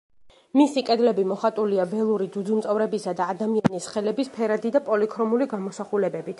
[0.59, 6.29] მისი კედლები მოხატულია ველური ძუძუმწოვრებისა და ადამიანის ხელების ფერადი და პოლიქრომული გამოსახულებებით.